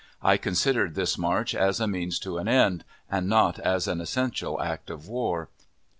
[0.23, 4.59] I considered this march as a means to an end, and not as an essential
[4.59, 5.49] act of war.